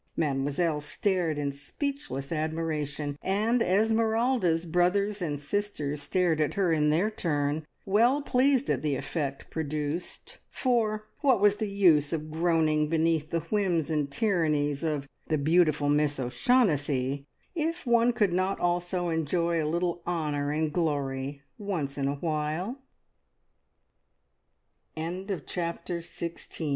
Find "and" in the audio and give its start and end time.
3.21-3.61, 5.21-5.39, 13.91-14.09, 20.49-20.73